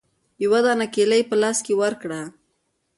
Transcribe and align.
يوه 0.43 0.59
دانه 0.65 0.85
کېله 0.93 1.15
يې 1.19 1.23
په 1.29 1.35
لاس 1.41 1.57
کښې 1.65 1.73
ورکړه. 1.81 2.21